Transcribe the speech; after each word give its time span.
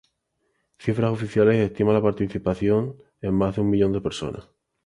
Cifras 0.83 1.11
oficiales 1.11 1.57
estiman 1.57 1.93
la 1.93 2.01
participación 2.01 2.95
en 3.21 3.35
más 3.35 3.53
de 3.53 3.61
un 3.61 3.69
millón 3.69 3.91
de 3.93 4.01
personas. 4.01 4.49